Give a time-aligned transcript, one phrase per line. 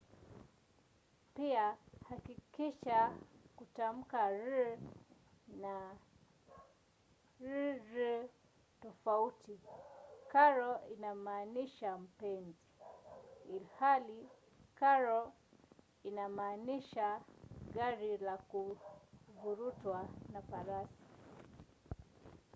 [1.35, 1.77] pia
[2.09, 2.99] hakikisha
[3.57, 4.79] kutamka r
[5.63, 5.73] na
[7.47, 8.27] rr
[8.81, 9.55] tofauti:
[10.31, 12.63] caro inamaanisha mpenzi
[13.55, 14.19] ilhali
[14.79, 15.33] carro
[16.03, 17.07] inamaanisha
[17.75, 21.07] gari la kuvurutwa na farasi